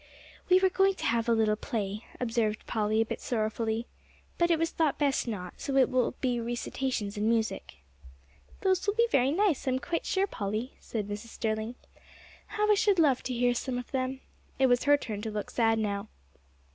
"We 0.49 0.57
were 0.59 0.71
going 0.71 0.95
to 0.95 1.05
have 1.05 1.29
a 1.29 1.31
little 1.31 1.55
play," 1.55 2.03
observed 2.19 2.65
Polly, 2.65 3.01
a 3.01 3.05
bit 3.05 3.21
sorrowfully, 3.21 3.85
"but 4.39 4.49
it 4.49 4.57
was 4.57 4.71
thought 4.71 4.97
best 4.97 5.27
not, 5.27 5.53
so 5.61 5.77
it 5.77 5.89
will 5.89 6.15
be 6.21 6.39
recitations 6.39 7.17
and 7.17 7.29
music." 7.29 7.75
"Those 8.61 8.87
will 8.87 8.95
be 8.95 9.05
very 9.11 9.29
nice, 9.29 9.67
I 9.67 9.71
am 9.73 9.77
quite 9.77 10.07
sure, 10.07 10.25
Polly," 10.25 10.73
said 10.79 11.07
Mrs. 11.07 11.27
Sterling; 11.27 11.75
"how 12.47 12.71
I 12.71 12.73
should 12.73 12.97
love 12.97 13.21
to 13.21 13.33
hear 13.35 13.53
some 13.53 13.77
of 13.77 13.91
them!" 13.91 14.21
It 14.57 14.65
was 14.65 14.85
her 14.85 14.97
turn 14.97 15.21
to 15.21 15.29
look 15.29 15.51
sad 15.51 15.77
now. 15.77 16.07